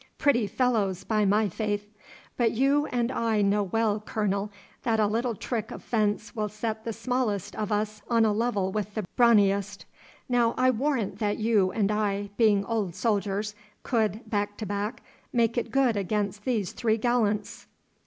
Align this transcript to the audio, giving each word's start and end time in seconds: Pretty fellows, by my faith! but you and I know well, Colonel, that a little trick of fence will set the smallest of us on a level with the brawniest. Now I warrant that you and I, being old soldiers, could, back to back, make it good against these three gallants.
Pretty 0.17 0.47
fellows, 0.47 1.03
by 1.03 1.25
my 1.25 1.47
faith! 1.47 1.87
but 2.35 2.53
you 2.53 2.87
and 2.87 3.11
I 3.11 3.43
know 3.43 3.61
well, 3.61 3.99
Colonel, 3.99 4.51
that 4.81 4.99
a 4.99 5.05
little 5.05 5.35
trick 5.35 5.69
of 5.69 5.83
fence 5.83 6.35
will 6.35 6.49
set 6.49 6.83
the 6.85 6.91
smallest 6.91 7.55
of 7.55 7.71
us 7.71 8.01
on 8.09 8.25
a 8.25 8.33
level 8.33 8.71
with 8.71 8.95
the 8.95 9.05
brawniest. 9.15 9.85
Now 10.27 10.55
I 10.57 10.71
warrant 10.71 11.19
that 11.19 11.37
you 11.37 11.71
and 11.71 11.91
I, 11.91 12.31
being 12.35 12.65
old 12.65 12.95
soldiers, 12.95 13.53
could, 13.83 14.27
back 14.27 14.57
to 14.57 14.65
back, 14.65 15.03
make 15.31 15.55
it 15.55 15.69
good 15.69 15.95
against 15.95 16.45
these 16.45 16.71
three 16.71 16.97
gallants. 16.97 17.67